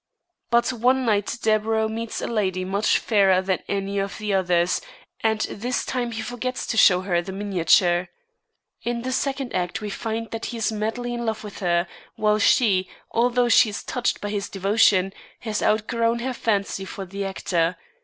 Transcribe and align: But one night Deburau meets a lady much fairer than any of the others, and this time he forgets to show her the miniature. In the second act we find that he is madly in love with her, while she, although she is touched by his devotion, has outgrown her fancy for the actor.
But 0.49 0.73
one 0.73 1.05
night 1.05 1.37
Deburau 1.43 1.87
meets 1.87 2.21
a 2.23 2.27
lady 2.27 2.65
much 2.65 2.97
fairer 2.97 3.39
than 3.39 3.61
any 3.67 3.99
of 3.99 4.17
the 4.17 4.33
others, 4.33 4.81
and 5.19 5.41
this 5.41 5.85
time 5.85 6.11
he 6.11 6.23
forgets 6.23 6.65
to 6.65 6.75
show 6.77 7.01
her 7.01 7.21
the 7.21 7.31
miniature. 7.31 8.09
In 8.81 9.03
the 9.03 9.11
second 9.11 9.53
act 9.53 9.79
we 9.79 9.91
find 9.91 10.31
that 10.31 10.45
he 10.45 10.57
is 10.57 10.71
madly 10.71 11.13
in 11.13 11.23
love 11.23 11.43
with 11.43 11.59
her, 11.59 11.87
while 12.15 12.39
she, 12.39 12.89
although 13.11 13.47
she 13.47 13.69
is 13.69 13.83
touched 13.83 14.21
by 14.21 14.29
his 14.29 14.49
devotion, 14.49 15.13
has 15.41 15.61
outgrown 15.61 16.17
her 16.17 16.33
fancy 16.33 16.83
for 16.83 17.05
the 17.05 17.23
actor. 17.23 17.77